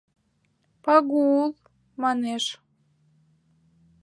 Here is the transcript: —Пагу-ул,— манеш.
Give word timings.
—Пагу-ул,— 0.83 1.51
манеш. 2.01 2.45